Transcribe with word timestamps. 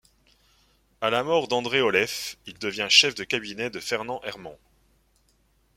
À 0.99 1.11
la 1.11 1.23
mort 1.23 1.47
d'André 1.47 1.79
Oleffe, 1.79 2.35
il 2.47 2.57
devient 2.57 2.87
chef 2.89 3.13
de 3.13 3.23
cabinet 3.23 3.69
de 3.69 3.79
Fernand 3.79 4.19
Herman. 4.23 4.57